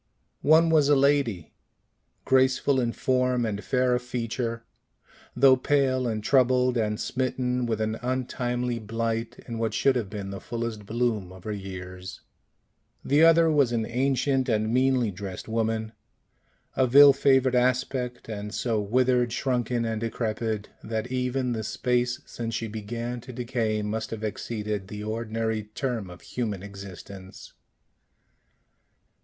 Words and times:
One 0.41 0.71
was 0.71 0.89
a 0.89 0.95
lady, 0.95 1.53
graceful 2.25 2.79
in 2.79 2.91
form 2.91 3.45
and 3.45 3.63
fair 3.63 3.93
of 3.93 4.01
feature, 4.01 4.63
though 5.35 5.55
pale 5.55 6.07
and 6.07 6.23
troubled, 6.23 6.75
and 6.75 6.99
smitten 6.99 7.67
with 7.67 7.79
an 7.79 7.99
untimely 8.01 8.79
blight 8.79 9.37
in 9.47 9.59
what 9.59 9.75
should 9.75 9.95
have 9.95 10.09
been 10.09 10.31
the 10.31 10.39
fullest 10.41 10.87
bloom 10.87 11.31
of 11.31 11.43
her 11.43 11.51
years; 11.51 12.21
the 13.05 13.21
other 13.23 13.51
was 13.51 13.71
an 13.71 13.85
ancient 13.85 14.49
and 14.49 14.73
meanly 14.73 15.11
dressed 15.11 15.47
woman, 15.47 15.91
of 16.75 16.95
ill 16.95 17.13
favored 17.13 17.53
aspect, 17.53 18.27
and 18.27 18.55
so 18.55 18.81
withered, 18.81 19.31
shrunken, 19.31 19.85
and 19.85 20.01
decrepit, 20.01 20.69
that 20.83 21.11
even 21.11 21.51
the 21.51 21.63
space 21.63 22.21
since 22.25 22.55
she 22.55 22.67
began 22.67 23.21
to 23.21 23.31
decay 23.31 23.83
must 23.83 24.09
have 24.09 24.23
exceeded 24.23 24.87
the 24.87 25.03
ordinary 25.03 25.65
term 25.75 26.09
of 26.09 26.21
human 26.21 26.63
existence. 26.63 27.53